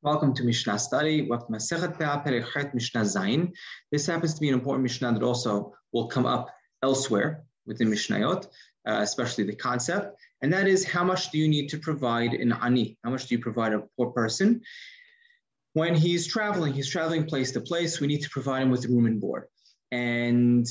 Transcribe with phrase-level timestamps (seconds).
[0.00, 1.28] Welcome to Mishnah study.
[1.28, 1.70] This
[4.06, 8.46] happens to be an important Mishnah that also will come up elsewhere within Mishnayot,
[8.86, 12.52] uh, especially the concept, and that is how much do you need to provide an
[12.52, 12.96] ani?
[13.02, 14.60] How much do you provide a poor person
[15.72, 16.72] when he's traveling?
[16.72, 18.00] He's traveling place to place.
[18.00, 19.48] We need to provide him with room and board,
[19.90, 20.64] and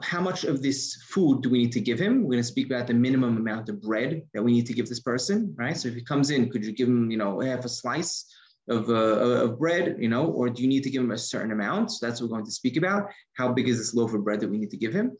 [0.00, 2.22] how much of this food do we need to give him?
[2.22, 4.88] We're going to speak about the minimum amount of bread that we need to give
[4.88, 5.76] this person, right?
[5.76, 8.24] So if he comes in, could you give him, you know, half a slice?
[8.68, 11.52] Of, uh, of bread, you know, or do you need to give him a certain
[11.52, 11.92] amount?
[11.92, 13.10] So that's what we're going to speak about.
[13.34, 15.16] How big is this loaf of bread that we need to give him?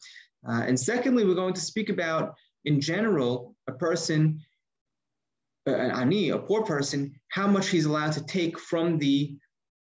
[0.48, 2.34] Uh, and secondly, we're going to speak about,
[2.64, 4.40] in general, a person,
[5.66, 9.36] uh, an ani, a poor person, how much he's allowed to take from the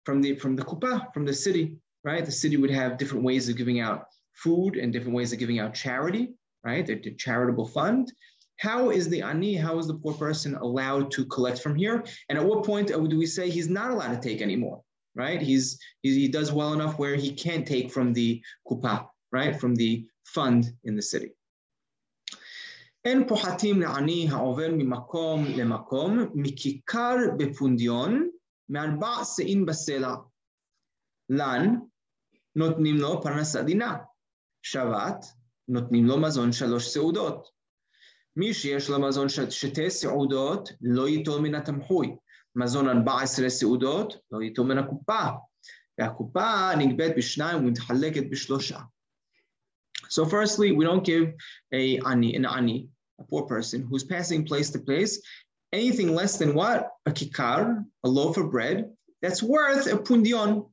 [0.04, 2.24] from the from the kupa, from the city, right?
[2.24, 5.60] The city would have different ways of giving out food and different ways of giving
[5.60, 6.84] out charity, right?
[6.84, 8.12] The, the charitable fund.
[8.57, 12.03] How is the ani, how is the poor person allowed to collect from here?
[12.27, 14.81] And at what point do we say he's not allowed to take anymore,
[15.16, 15.41] right?
[15.41, 19.59] He's, he does well enough where he can't take from the kupa, right?
[19.59, 21.31] From the fund in the city.
[23.05, 28.30] אין פוחתים לעני העובר ממקום למקום, מכיכר בפונדיון,
[28.69, 30.16] מארבע שאין בסלע.
[31.30, 31.75] לן,
[32.55, 33.97] נותנים לו פרנסה דינה.
[34.61, 35.25] שבת,
[35.67, 37.47] נותנים לו מזון שלוש סעודות.
[38.36, 42.16] מי שיש לו מזון שתי סעודות, לא ייטול מן התמחוי.
[42.55, 45.25] מזון 14 סעודות, לא ייטול מן הקופה.
[46.00, 48.80] והקופה נגבית בשניים ומתחלקת בשלושה.
[50.09, 51.33] So firstly, we don't give
[51.73, 52.88] a ani, an ani,
[53.19, 55.19] a poor person who's passing place to place,
[55.73, 56.89] anything less than what?
[57.05, 58.89] A kikar, a loaf of bread,
[59.22, 60.69] that's worth a pundion.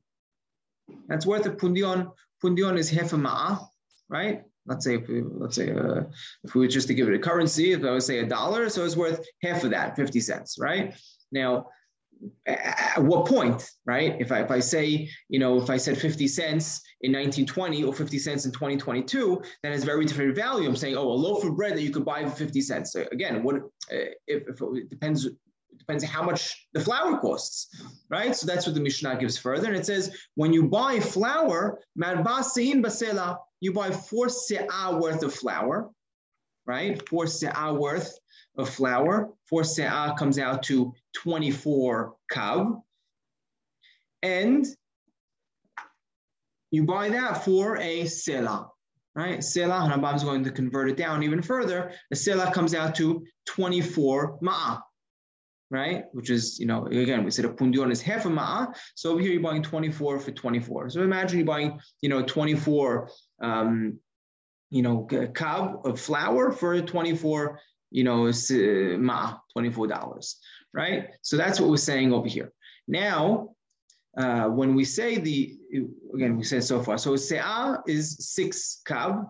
[1.07, 2.11] That's worth a pundion.
[2.43, 3.67] Pundion is half a ma'ah,
[4.09, 4.43] right?
[4.66, 6.02] Let's say if we, let's say uh,
[6.44, 8.68] if we were just to give it a currency, if I would say a dollar,
[8.68, 10.94] so it's worth half of that, 50 cents, right?
[11.32, 11.66] Now,
[12.46, 14.16] at what point, right?
[14.20, 17.94] If I, if I say, you know, if I said 50 cents in 1920 or
[17.94, 20.68] 50 cents in 2022, that has very different value.
[20.68, 22.92] I'm saying, oh, a loaf of bread that you could buy for 50 cents.
[22.92, 23.56] So again, what
[23.88, 25.28] if, if it depends
[25.78, 28.36] depends how much the flour costs, right?
[28.36, 29.68] So that's what the Mishnah gives further.
[29.68, 35.90] And it says, when you buy flour, basela, you buy four se'ah worth of flour,
[36.66, 37.06] right?
[37.08, 38.18] Four se'ah worth
[38.56, 39.30] of flour.
[39.48, 42.80] Four se'ah comes out to 24 kav.
[44.22, 44.66] And
[46.70, 48.68] you buy that for a selah,
[49.14, 49.42] right?
[49.42, 51.92] Selah, Rambam is going to convert it down even further.
[52.10, 54.80] The selah comes out to 24 ma'ah
[55.70, 56.04] right?
[56.12, 58.74] Which is, you know, again, we said a pundion is half a ma'a.
[58.96, 60.90] So over here you're buying 24 for 24.
[60.90, 63.08] So imagine you're buying, you know, 24,
[63.40, 63.98] um,
[64.70, 67.60] you know, kab of flour for 24,
[67.90, 68.32] you know,
[68.98, 70.34] ma, $24,
[70.72, 71.08] right?
[71.22, 72.52] So that's what we're saying over here.
[72.88, 73.50] Now,
[74.16, 75.56] uh, when we say the,
[76.14, 79.26] again, we said so far, so se'ah is six kab,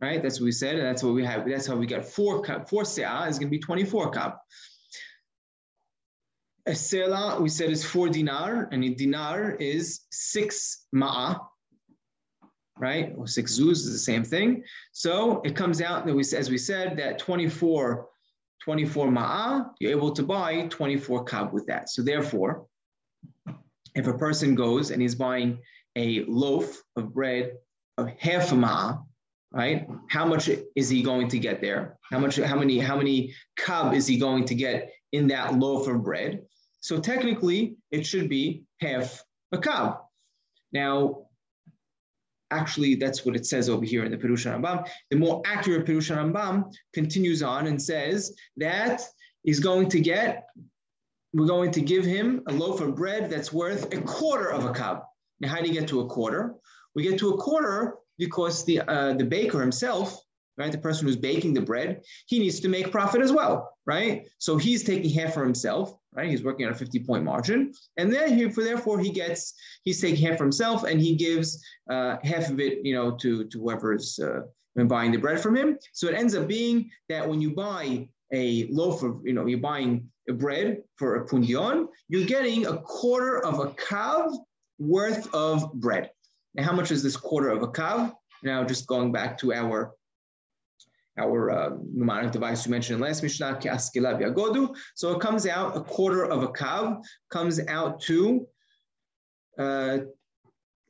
[0.00, 0.20] right?
[0.20, 1.48] That's what we said, and that's what we have.
[1.48, 2.68] That's how we got four kab.
[2.68, 4.32] Four se'ah is going to be 24 kab.
[6.66, 11.40] A sela, we said, is four dinar, and a dinar is six ma'a,
[12.78, 13.12] right?
[13.16, 14.62] Or six zuz is the same thing.
[14.92, 18.06] So it comes out that we, as we said, that 24,
[18.62, 21.90] 24 ma'a, you're able to buy 24 kab with that.
[21.90, 22.66] So therefore,
[23.94, 25.58] if a person goes and he's buying
[25.96, 27.52] a loaf of bread
[27.98, 29.02] of half a ma'a,
[29.52, 29.86] right?
[30.08, 31.98] How much is he going to get there?
[32.10, 32.36] How much?
[32.36, 32.78] How many?
[32.78, 36.42] How many kab is he going to get in that loaf of bread?
[36.80, 39.98] So technically, it should be half a kab.
[40.72, 41.26] Now,
[42.50, 44.88] actually, that's what it says over here in the Perush HaRambam.
[45.10, 49.02] The more accurate Perush HaRambam continues on and says that
[49.42, 50.46] he's going to get,
[51.32, 54.72] we're going to give him a loaf of bread that's worth a quarter of a
[54.72, 55.08] cup.
[55.40, 56.54] Now, how do you get to a quarter?
[56.94, 60.22] We get to a quarter because the uh, the baker himself
[60.56, 60.72] right?
[60.72, 64.26] The person who's baking the bread, he needs to make profit as well, right?
[64.38, 66.28] So he's taking half for himself, right?
[66.28, 67.72] He's working on a 50 point margin.
[67.96, 71.62] And then he, for therefore he gets, he's taking half for himself and he gives
[71.90, 74.40] uh, half of it, you know, to, to whoever's uh,
[74.84, 75.78] buying the bread from him.
[75.92, 79.58] So it ends up being that when you buy a loaf of, you know, you're
[79.58, 84.32] buying a bread for a pundion, you're getting a quarter of a kav
[84.78, 86.10] worth of bread.
[86.54, 88.12] Now, how much is this quarter of a kav?
[88.42, 89.94] Now, just going back to our
[91.18, 94.74] our uh, mnemonic device you mentioned in last Mishnah, Godu.
[94.94, 98.46] So it comes out a quarter of a kav, comes out to
[99.58, 99.98] uh,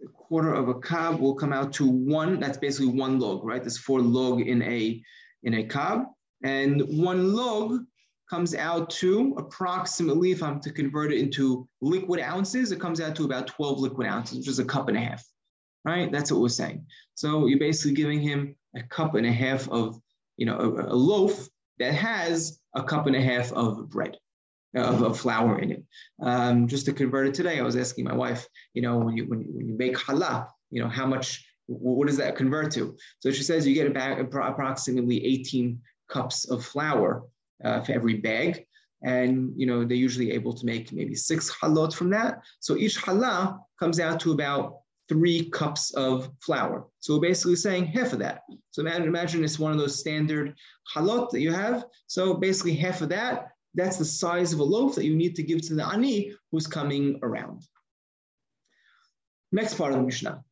[0.03, 2.41] a quarter of a kav will come out to one.
[2.41, 3.61] That's basically one log, right?
[3.61, 5.03] There's four log in a
[5.43, 6.07] in a kav,
[6.45, 7.81] and one log
[8.31, 13.15] comes out to approximately, if I'm to convert it into liquid ounces, it comes out
[13.17, 15.23] to about 12 liquid ounces, which is a cup and a half,
[15.85, 16.11] right?
[16.11, 16.87] That's what we're saying.
[17.15, 20.01] So you're basically giving him a cup and a half of,
[20.37, 21.49] you know, a, a loaf
[21.79, 24.17] that has a cup and a half of bread.
[24.75, 25.85] Of, of flour in it.
[26.23, 29.27] Um, just to convert it today, I was asking my wife, you know, when you
[29.27, 32.97] when you, when you make challah, you know, how much, what does that convert to?
[33.19, 35.79] So she says you get about approximately 18
[36.09, 37.25] cups of flour
[37.63, 38.65] uh, for every bag.
[39.03, 42.41] And you know they're usually able to make maybe six halot from that.
[42.61, 44.82] So each challah comes out to about
[45.13, 46.87] three cups of flour.
[47.01, 48.41] So we're basically saying half of that.
[48.71, 50.55] So imagine, imagine it's one of those standard
[50.97, 51.85] halot that you have.
[52.07, 55.43] So basically half of that, that's the size of a loaf that you need to
[55.43, 57.63] give to the ani who's coming around.
[59.53, 60.43] Next part of the Mishnah.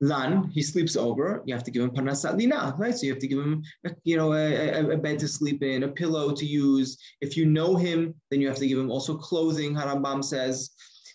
[0.00, 1.42] Lan, he sleeps over.
[1.44, 2.94] You have to give him parnasat lina, right?
[2.94, 3.64] So you have to give him,
[4.04, 6.98] you know, a, a, bed to sleep in, a pillow to use.
[7.20, 9.74] If you know him, then you have to give him also clothing.
[9.74, 10.70] Harambam says,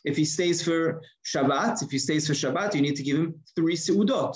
[0.05, 3.35] if he stays for Shabbat, if he stays for Shabbat, you need to give him
[3.55, 4.35] three seudot,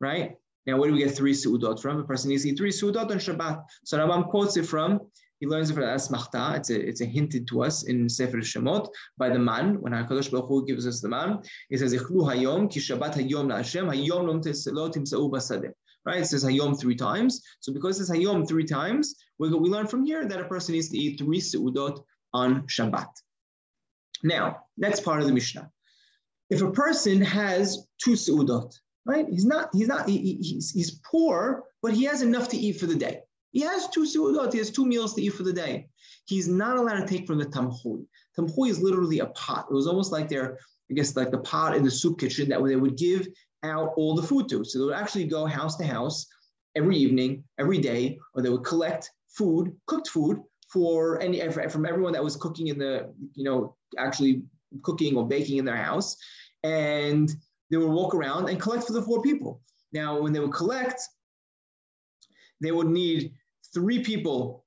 [0.00, 0.36] right?
[0.66, 1.98] Now, where do we get three seudot from?
[1.98, 3.62] A person needs to eat three seudot on Shabbat.
[3.84, 5.00] So Rambam quotes it from
[5.44, 6.56] he learns it from Asmachta.
[6.56, 8.88] It's a, it's a hinted to us in Sefer Shemot
[9.18, 9.80] by the man.
[9.80, 13.48] When HaKadosh Baruch Hu gives us the man, he says, Ichlu hayom ki Shabbat hayom
[13.48, 15.72] la'Hashem, hayom lo timsa'u basadeh.
[16.06, 16.20] Right?
[16.20, 17.42] It says hayom three times.
[17.60, 20.88] So because it's hayom three times, we, we learn from here that a person needs
[20.90, 22.02] to eat three seudot
[22.32, 23.08] on Shabbat.
[24.22, 25.70] Now, next part of the Mishnah.
[26.50, 28.74] If a person has two seudot,
[29.06, 29.26] right?
[29.28, 32.86] He's not, he's not, he, he's, he's poor, but he has enough to eat for
[32.86, 33.20] the day.
[33.52, 35.88] He has two su'udot, he has two meals to eat for the day.
[36.26, 38.04] He's not allowed to take from the tamhui.
[38.36, 39.68] Tamhui is literally a pot.
[39.70, 40.58] It was almost like their,
[40.90, 43.28] I guess, like the pot in the soup kitchen that they would give
[43.62, 44.64] out all the food to.
[44.64, 46.26] So they would actually go house to house
[46.74, 50.40] every evening, every day, or they would collect food, cooked food
[50.74, 54.42] for any from everyone that was cooking in the, you know, actually
[54.82, 56.16] cooking or baking in their house.
[56.64, 57.30] And
[57.70, 59.62] they would walk around and collect for the four people.
[59.92, 61.00] Now, when they would collect,
[62.60, 63.32] they would need
[63.72, 64.64] three people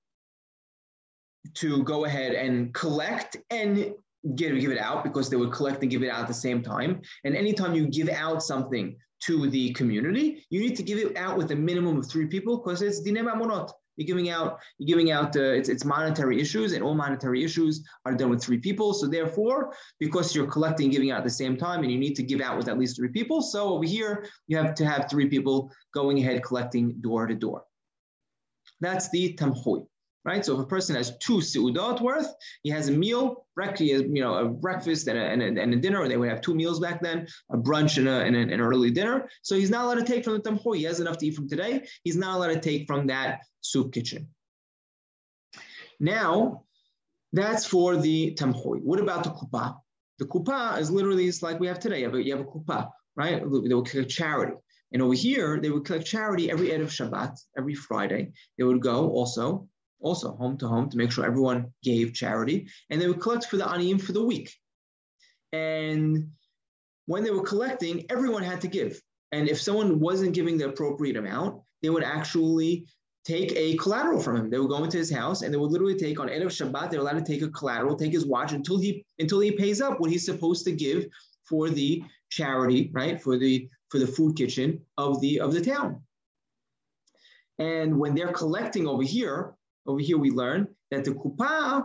[1.56, 3.94] to go ahead and collect and
[4.36, 6.62] give, give it out because they would collect and give it out at the same
[6.62, 7.02] time.
[7.26, 11.38] And anytime you give out something to the community, you need to give it out
[11.38, 13.72] with a minimum of three people because it's dinei mamonot.
[13.98, 15.36] You're giving out, you're giving out.
[15.36, 18.94] Uh, it's, it's monetary issues, and all monetary issues are done with three people.
[18.94, 22.24] So therefore, because you're collecting, giving out at the same time, and you need to
[22.24, 23.42] give out with at least three people.
[23.42, 27.64] So over here, you have to have three people going ahead collecting door to door.
[28.80, 29.88] That's the tamhui,
[30.28, 30.46] right?
[30.46, 32.28] So if a person has two seudot worth,
[32.62, 33.46] he has a meal,
[33.80, 36.42] you know, a breakfast and a, and a, and a dinner, or they would have
[36.42, 39.30] two meals back then, a brunch and, a, and, an early dinner.
[39.42, 40.78] So he's not allowed to take from the tamhui.
[40.78, 41.88] He has enough to eat from today.
[42.04, 44.28] He's not allowed to take from that soup kitchen.
[46.00, 46.64] Now,
[47.32, 48.82] that's for the tamhui.
[48.84, 49.78] What about the kupa?
[50.20, 52.00] The kupa is literally it's like we have today.
[52.00, 53.40] You have a, you have a kupa, right?
[53.40, 54.58] They will a charity.
[54.92, 58.32] And over here, they would collect charity every Erev Shabbat, every Friday.
[58.58, 59.68] They would go also,
[60.00, 62.68] also home to home to make sure everyone gave charity.
[62.90, 64.54] And they would collect for the Aniyim for the week.
[65.54, 66.32] And
[67.06, 69.02] when they were collecting, everyone had to give.
[69.32, 72.86] And if someone wasn't giving the appropriate amount, they would actually
[73.26, 74.50] take a collateral from him.
[74.50, 77.02] They would go into his house and they would literally take on Erev Shabbat, they're
[77.02, 80.10] allowed to take a collateral, take his watch until he until he pays up what
[80.10, 81.08] he's supposed to give
[81.44, 83.22] for the charity, right?
[83.22, 86.02] For the for the food kitchen of the of the town.
[87.60, 89.56] And when they're collecting over here,
[89.88, 91.84] over here we learn that the kupa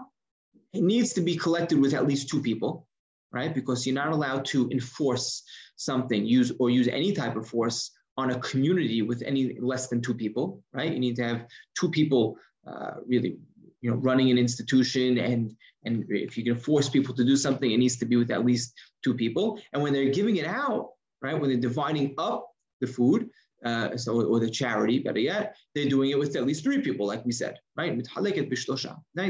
[0.74, 2.86] needs to be collected with at least two people,
[3.32, 3.54] right?
[3.54, 5.42] Because you're not allowed to enforce
[5.76, 10.00] something, use or use any type of force on a community with any less than
[10.00, 10.92] two people, right?
[10.92, 11.46] You need to have
[11.78, 13.38] two people uh, really,
[13.80, 15.54] you know, running an institution, and
[15.84, 18.44] and if you can force people to do something, it needs to be with at
[18.44, 19.60] least two people.
[19.72, 20.90] And when they're giving it out,
[21.20, 21.38] right?
[21.38, 22.48] When they're dividing up
[22.80, 23.30] the food,
[23.64, 27.06] uh, so or the charity, better yet, they're doing it with at least three people,
[27.06, 27.92] like we said, right?
[27.92, 28.04] Right?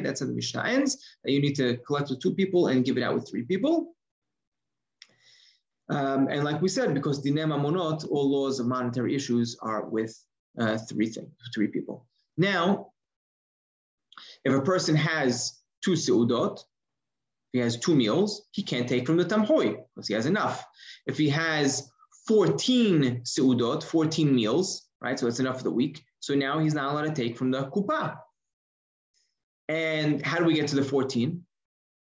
[0.05, 1.05] That's how the Mishnah ends.
[1.25, 3.95] That you need to collect with two people and give it out with three people.
[5.89, 10.19] Um, and like we said, because dinei mamonot, all laws of monetary issues are with
[10.59, 12.07] uh, three things, three people.
[12.39, 12.93] Now,
[14.45, 16.61] if a person has two seudot,
[17.53, 20.65] he has two meals, he can't take from the tamhui because he has enough.
[21.07, 21.92] If he has
[22.27, 25.19] 14 seudot, 14 meals, right?
[25.19, 26.05] So it's enough for the week.
[26.21, 28.17] So now he's not allowed to take from the kupa.
[29.69, 31.45] And how do we get to the 14?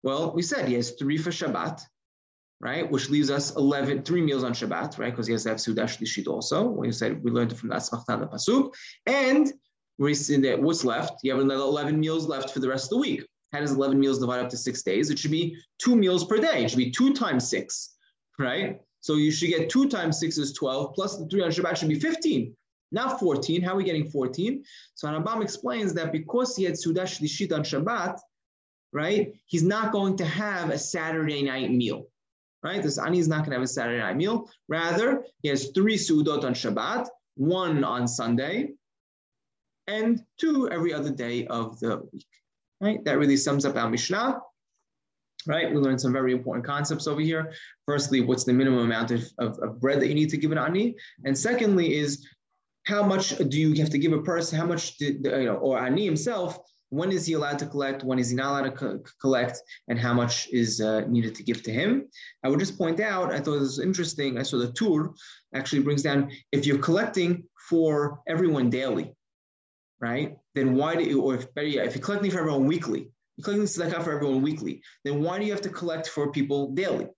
[0.02, 1.82] Well, we said he has three for Shabbat,
[2.60, 2.90] right?
[2.90, 5.10] Which leaves us 11, three meals on Shabbat, right?
[5.10, 6.66] Because he has to have Seudah Shlishit also.
[6.66, 8.72] When you said we learned it from that Smachtan the Pasuk.
[9.06, 9.52] And
[9.98, 11.20] we're seeing that what's left?
[11.22, 13.26] You have another 11 meals left for the rest of the week.
[13.52, 15.10] How does 11 meals divide up to six days?
[15.10, 16.64] It should be two meals per day.
[16.64, 17.96] It should be two times six,
[18.38, 18.80] right?
[19.00, 21.88] So you should get two times six is 12, plus the three on Shabbat should
[21.88, 22.54] be 15,
[22.92, 23.62] not 14.
[23.62, 24.62] How are we getting 14?
[24.94, 28.18] So Rambam explains that because he had Seudah Shlishit on Shabbat,
[28.92, 32.06] right, he's not going to have a Saturday night meal,
[32.62, 32.82] right?
[32.82, 34.50] This Ani is not going to have a Saturday night meal.
[34.68, 38.72] Rather, he has three seudot on Shabbat, one on Sunday,
[39.86, 42.26] and two every other day of the week
[42.80, 43.04] right?
[43.04, 44.40] That really sums up our Mishnah,
[45.50, 45.68] right?
[45.72, 47.42] We learned some very important concepts over here.
[47.90, 50.58] Firstly, what's the minimum amount of, of, of bread that you need to give an
[50.66, 50.94] ani?
[51.26, 52.10] And secondly is
[52.92, 55.74] how much do you have to give a person, how much, did, you know, or
[55.86, 56.58] ani himself,
[56.90, 59.56] when is he allowed to collect, when is he not allowed to co- collect,
[59.88, 61.90] and how much is uh, needed to give to him.
[62.44, 64.38] I would just point out, I thought this was interesting.
[64.38, 65.10] I saw the Tur
[65.54, 69.06] actually brings down if you're collecting for everyone daily,
[70.00, 70.36] right?
[70.56, 73.02] Then why do you, or if better yet, if you're collecting for everyone weekly,
[73.46, 76.70] you're collecting tzedakah for everyone weekly, then why do you have to collect for people
[76.72, 77.08] daily,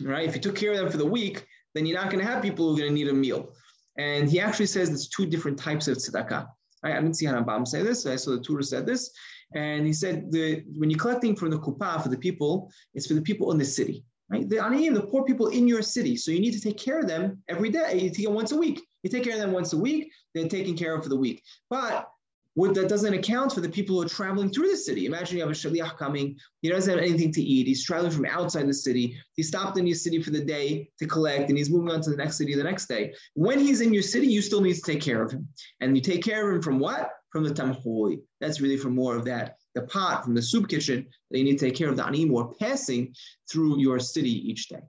[0.00, 0.28] right?
[0.28, 2.42] If you took care of them for the week, then you're not going to have
[2.42, 3.52] people who are going to need a meal.
[3.98, 6.46] And he actually says there's two different types of tzedakah.
[6.84, 8.06] I didn't see HaRambam say this.
[8.06, 9.10] I saw the Tur said this.
[9.54, 13.14] And he said the when you're collecting from the kuppah for the people, it's for
[13.14, 14.48] the people in the city, right?
[14.48, 16.16] The aniyim, the poor people in your city.
[16.16, 17.98] So you need to take care of them every day.
[18.00, 18.82] You take it once a week.
[19.02, 21.42] You take care of them once a week, they're taken care of for the week.
[21.70, 22.08] But
[22.56, 25.04] what that doesn't account for the people who are traveling through the city.
[25.04, 28.24] Imagine you have a shaliach coming, he doesn't have anything to eat, he's traveling from
[28.24, 31.68] outside the city, he stopped in your city for the day to collect, and he's
[31.68, 33.12] moving on to the next city the next day.
[33.34, 35.46] When he's in your city, you still need to take care of him.
[35.82, 37.10] And you take care of him from what?
[37.30, 38.22] From the tamhui.
[38.40, 41.58] That's really for more of that, the pot from the soup kitchen that you need
[41.58, 43.14] to take care of the anim or passing
[43.52, 44.80] through your city each day.